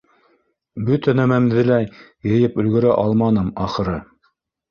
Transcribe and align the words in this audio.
Бөтә 0.85 1.13
нәмәмде 1.19 1.65
лә 1.67 1.75
йыйып 1.83 2.57
өлгөрә 2.63 2.97
алманым, 3.05 3.53
ахыры! 3.67 3.97